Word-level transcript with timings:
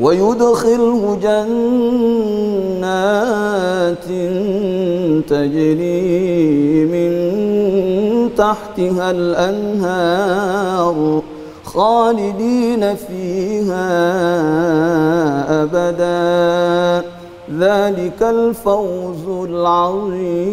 ويدخله 0.00 1.18
جنات 1.22 1.48
تجري 5.28 6.84
من 6.84 7.12
تحتها 8.36 9.10
الأنهار 9.10 10.96
خالدين 11.64 12.94
فيها 12.94 13.92
أبدا. 15.62 17.06
ذلك 17.58 18.22
الفوز 18.22 19.28
العظيم. 19.48 20.52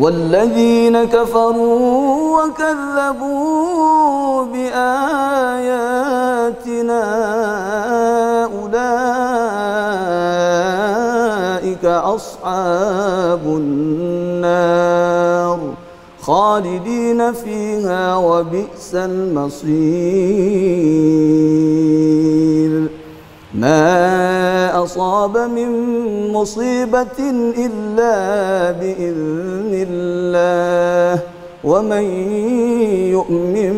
والذين 0.00 1.04
كفروا 1.04 2.42
وكذبوا 2.42 4.44
بآياتنا 4.44 6.04
أولئك 8.44 8.74
أصحاب 11.84 13.40
النار 13.46 15.58
خالدين 16.20 17.32
فيها 17.32 18.16
وبئس 18.16 18.94
المصير. 18.94 19.74
ما 23.54 24.13
أصاب 25.14 25.36
من 25.50 25.70
مصيبة 26.32 27.18
إلا 27.66 28.16
بإذن 28.70 29.70
الله. 29.88 31.22
ومن 31.64 32.04
يؤمن 33.14 33.74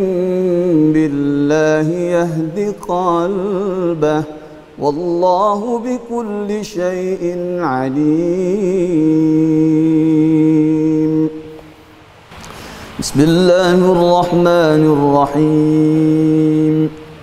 بالله 0.93 1.89
يهد 2.17 2.75
قلبه. 2.89 4.23
والله 4.79 5.61
بكل 5.79 6.65
شيء 6.65 7.25
عليم. 7.61 8.17
بسم 13.01 13.21
الله 13.21 13.79
الرحمن 13.93 14.83
الرحيم. 14.97 16.91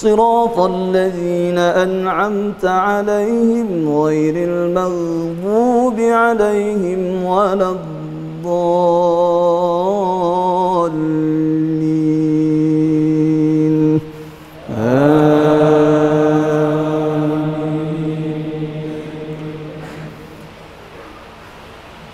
صراط 0.00 0.56
الذين 0.58 1.58
أنعمت 1.58 2.64
عليهم 2.64 3.68
غير 3.98 4.34
المغضوب 4.36 6.00
عليهم 6.00 7.24
ولا 7.24 7.70
الضالين. 7.70 8.70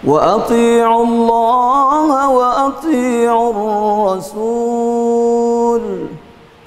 وأطيعوا 0.04 1.04
الله 1.04 2.30
وأطيعوا 2.30 3.50
الرسول 3.50 4.76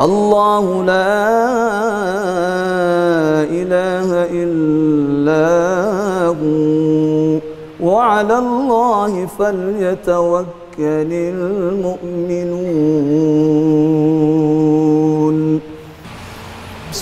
الله 0.00 0.84
لا 0.84 1.16
إله 3.60 4.08
إلا 4.32 5.46
هو. 6.28 7.38
وعلى 7.80 8.38
الله 8.38 9.26
فليتوكل 9.38 10.44
المؤمنون. 10.78 12.54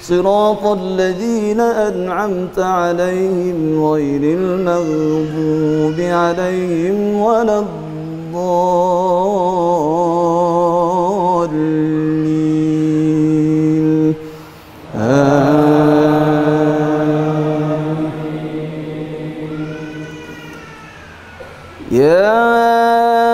صراط 0.00 0.66
الذين 0.66 1.60
أنعمت 1.60 2.58
عليهم 2.58 3.84
غير 3.84 4.22
المغضوب 4.38 6.00
عليهم 6.00 7.20
ولا 7.20 7.58
الضالين. 7.58 7.90
يا 21.90 23.29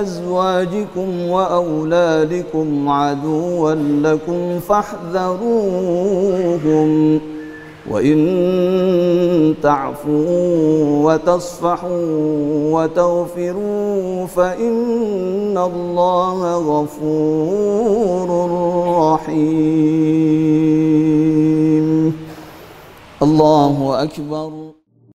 أزواجكم 0.00 1.28
وأولادكم 1.28 2.88
عدوا 2.88 3.74
لكم 3.74 4.58
فاحذروهم 4.58 5.70
وإن 7.90 9.54
تعفوا 9.62 11.12
وتصفحوا 11.12 12.06
وتغفروا 12.74 14.26
فإن 14.26 15.58
الله 15.58 16.56
غفور 16.56 18.28
رحيم. 19.12 20.40
الله 23.22 24.02
أكبر. 24.02 24.50